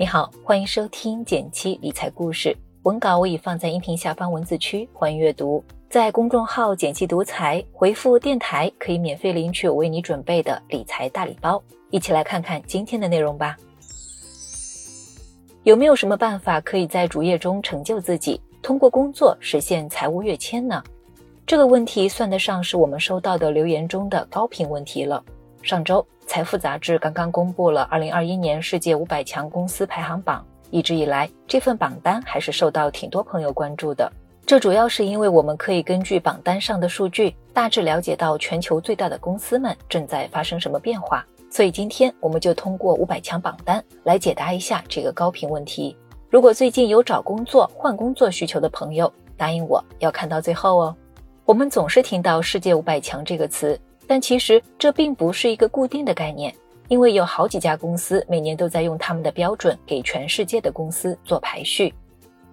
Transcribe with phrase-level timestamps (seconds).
[0.00, 2.56] 你好，欢迎收听简七理财故事。
[2.84, 5.60] 文稿我已放在音频下方文字区，欢迎阅读。
[5.90, 11.60] 在公众号“简七独裁，回复“电台”可以免费领取我为你准备的理财大礼包。
[11.90, 13.56] 一起来看看今天的内容吧。
[15.64, 20.80] 有没有什么办法可以在主业中成就自己，通过工作实现财务跃迁呢？
[21.44, 25.20] 这个问题算得上是我们收到的留言中的高频问题了。
[25.62, 26.06] 上周。
[26.26, 34.12] 财富杂志刚刚公布了二零二一年世界五百强公司排行榜，一直以来这份榜单还是受到挺多朋友关注的。
[34.44, 41.24] 这主要是因为我们可以根据榜单上的数据，大致了解到全球最大的公司们正在发生什么变化。
[41.50, 45.96] 所以今天我们就通过五百强榜单来解答一下这个高频问题。
[46.28, 50.96] 如果最近有找工作、换工作需求的朋友，答应我要看到最后哦。
[51.46, 53.80] 我们总是听到世界五百强这个词。
[54.08, 56.52] 但其实这并不是一个固定的概念，
[56.88, 61.94] 因为有好几家公司每年都在用他们的标准给全世界的公司做排序。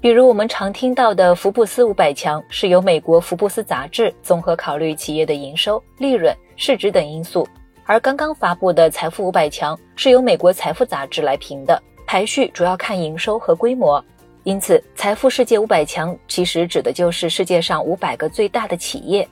[0.00, 7.44] 比如我们常听到的福布斯五百强，是由美国福布斯杂志综合考虑企业的营收、利润、市值等因素；
[7.84, 14.04] 而刚刚发布的财富五百强是由美国财富杂志来评的，排序主要看营收和规模。
[14.42, 19.28] 因此，财富世界五百强其实指的就是世界上五百个最大的企业。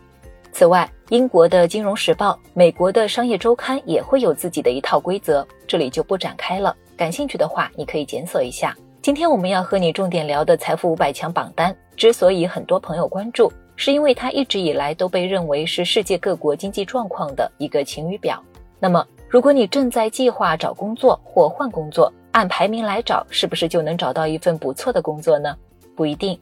[0.53, 6.75] 此外，英国的《金融时报》、美国的《商业周刊》也会有自己的一套规则，这里就不展开了。
[6.97, 8.77] 感兴趣的话，你可以检索一下。
[9.03, 18.41] 今天我们要和你重点聊的财富五百强榜单，之所以很多朋友关注，是因为它一直以来都被认为是世界各国经济状况的一个晴雨表。
[18.79, 25.57] 那么，如果你正在计划找工作或换工作，按排名来找，是不是就能找到一份不错的工作呢？
[25.97, 26.39] 不一定。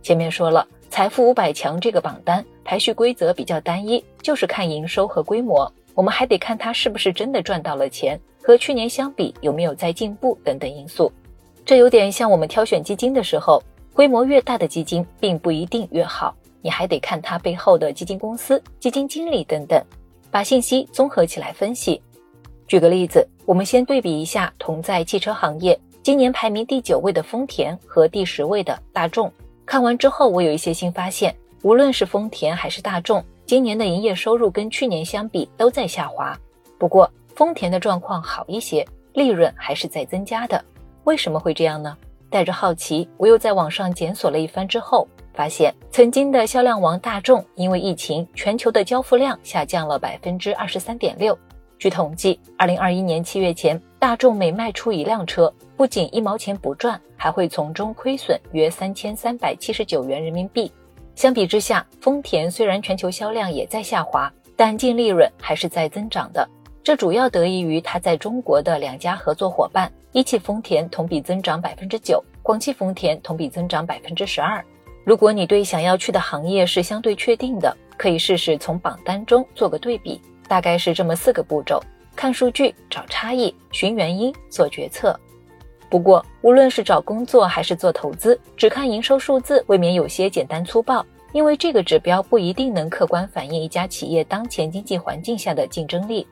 [0.00, 0.64] 前面说了。
[0.92, 5.72] 财富五百强这个榜单排序规则比较单一，就是看营收和规模。
[5.94, 11.10] 我们还得看它是不是真的赚到了钱，和去年相比有没有在进步等等因素。
[11.64, 13.62] 这有点像我们挑选基金的时候，
[13.94, 19.82] 规模越大的基金并不一定越好，你还得看它背后的基金公司、基金经理等等，
[20.30, 22.02] 把信息综合起来分析。
[22.68, 29.32] 举个例子，我们先对比一下同在汽车行业今年排名第九位的丰田和第十位的大众。
[29.72, 31.34] 看完之后，我有一些新发现。
[31.62, 36.38] 无论是丰田还是大众，今年的营业收入跟去年相比都在下滑。
[36.76, 40.62] 不过，丰田的状况好一些，利润还是在增加的。
[41.04, 41.96] 为什么会这样呢？
[42.28, 51.38] 带着好奇，我又在网上检索了一番之后，发现曾经的销量王大众，因为疫情，全球的交付量下降了百分之二十三点六。
[51.78, 60.72] 据统计，二零二一年七月前，大众每卖出一辆车，不仅一毛钱不赚，还会从中亏损约三千三百七十九元人民币。
[61.14, 66.44] 相比之下，丰田虽然全球销量也在下滑，但净利润还是在增长的。
[66.82, 74.60] 这主要得益于它在中国的两家合作伙伴：一汽丰田同比增长百分之九，广汽丰田同比增长百分之十二。
[75.04, 80.20] 如果你对想要去的行业是相对确定的，可以试试从榜单中做个对比。
[80.48, 81.80] 大概是这么四个步骤：
[82.14, 85.18] 看数据、找差异、寻原因、做决策。
[85.88, 96.26] 不过，无论是找工作还是做投资，只看营收数字未免有些简单粗暴，因为这个指标不一定能客观反映一家企业当前经济环境下的竞争力。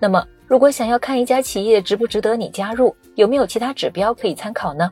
[0.00, 4.90] 那么，如果想要看一家企业值不值得你加入，有没有其他指标可以参考呢？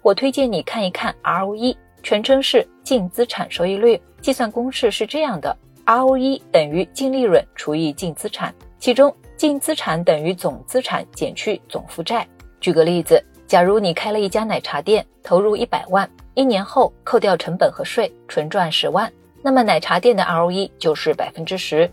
[0.00, 5.56] 我推荐你看一看 ROE，全称是净资产收益率，计算公式是这样的。
[5.84, 12.26] ROE 等于净利润除以净资产，其中净资产等于总资产减去总负债。
[12.60, 21.90] 举个例子，假如你开了一家奶茶店，投入一百万，一年后扣掉成本和税，纯赚十万，那么奶茶店的 ROE 就是百分之十。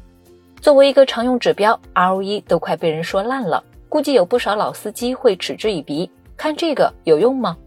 [0.62, 6.10] 作为一个常用指标，ROE 都快被人说烂了，估计有不少老司机会嗤之以鼻。
[6.38, 7.58] 看这个有用吗？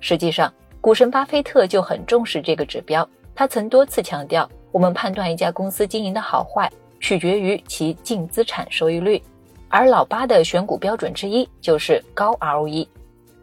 [0.00, 4.48] 实际上，股神巴菲特就很重视这个指标，他曾多次强调。
[4.72, 6.70] 我们判断一家公司经营的好坏，
[7.00, 9.22] 取决于其净资产收益率，
[9.68, 12.86] 而老八的选股标准之一就是高 ROE。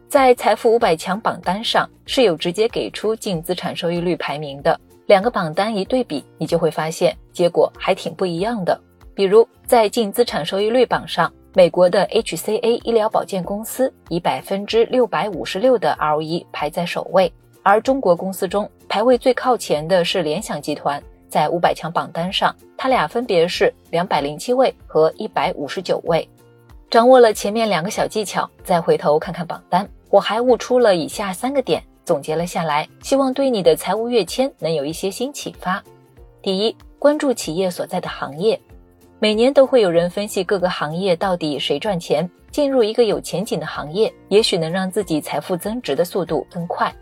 [0.08, 8.80] 在财富五百强榜单上是有直接给出净资产收益率排名的，两个榜单一对比，你就会发现结果还挺不一样的。
[9.12, 17.32] 比如在净资产收益率榜上，美国的 HCA 医疗保健公司以百分之六百五十六的 ROE 排在首位，
[17.62, 21.02] 而中国公司中排位最靠前的是联想集团。
[21.34, 26.28] 在五百强榜单上，他俩分别是两百零七位和一百五十九位。
[26.88, 35.82] 掌握了前面两个小技巧，再回头看看榜单，我还悟出了以下三个点，总结了下来，希望对你的财务跃迁能有一些新启发。
[36.40, 38.56] 第一，关注企业所在的行业。
[39.18, 46.94] 每年都会有人分析各个行业到底谁赚钱，进入一个有前景的行业，也许能让自己财富增值的速度更快。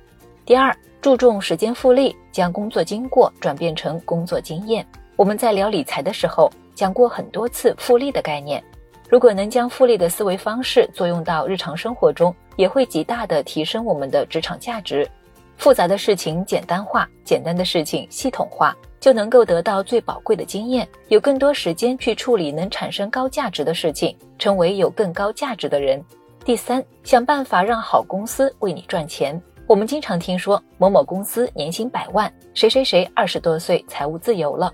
[0.46, 4.86] 第二，注重时间复利，将工作经过转变成工作经验。
[5.16, 8.62] 我们在聊理财的时候讲过很多次复利的概念，
[9.08, 15.04] 如果能将复利的思维方式作用到日常生活中，也会极大的提升我们的职场价值。
[15.56, 26.00] 复杂的事情简单化，简单的事情系统化，就能够得到最宝贵的经验，有更多时间去处理能产生高价值的事情，成为有更高价值的人。
[26.44, 29.40] 第三，想办法让好公司为你赚钱。
[29.72, 34.70] 我们经常听说某某公司年薪百万，谁谁谁二十多岁财务自由了，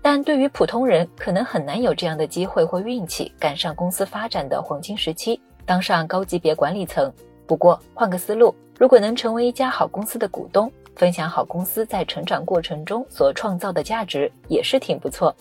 [0.00, 7.12] 但对于普通人，可能很难有这样的机会或运气，赶上公司发展的黄金时期，当上高级别管理层。
[7.48, 15.34] 不过换个思路，如果能成为一家好公司的股东，分享好公司在成长过程中所创造的价值，也是挺不错。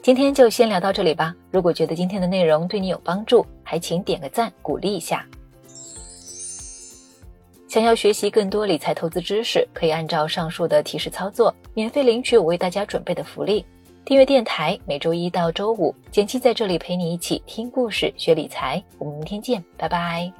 [0.00, 1.34] 今天就先聊到这里吧。
[1.50, 5.22] 如果觉得今天的内容对你有帮助，还请点个赞鼓励一下。
[7.72, 13.64] 想要学习更多理财投资知识，可以按照上述的提示操作，免费领取我为大家准备的福利。
[14.04, 18.84] 订阅电台，每周一到周五，简七在这里陪你一起听故事、学理财。
[18.98, 20.30] 我们明天见，拜拜。